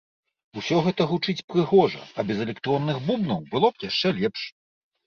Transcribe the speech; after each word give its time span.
Усё 0.61 0.79
гэта 0.87 1.07
гучыць 1.11 1.45
прыгожа, 1.53 2.01
а 2.17 2.27
без 2.31 2.37
электронных 2.49 2.95
бубнаў 3.07 3.39
было 3.55 3.67
б 3.77 3.89
яшчэ 3.93 4.19
лепш. 4.21 4.41